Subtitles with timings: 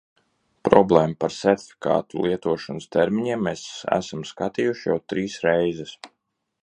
[0.67, 3.67] Problēmu par sertifikātu lietošanas termiņiem mēs
[3.99, 5.95] esam skatījuši jau trīs reizes.